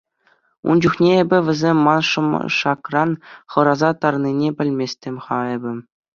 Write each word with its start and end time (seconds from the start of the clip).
Ун 0.67 0.77
чухне 0.83 1.11
эпӗ 1.23 1.37
вӗсем 1.45 1.77
ман 1.85 2.01
шӑмшакран 2.09 3.11
хӑраса 3.51 3.89
тарнине 4.01 4.49
пӗлместӗм-ха 4.57 5.37
эпӗ. 5.55 5.71